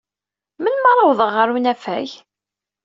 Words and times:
Melmi 0.61 0.87
ara 0.91 1.03
awḍen 1.03 1.29
ɣer 1.35 1.47
unafag? 1.55 2.09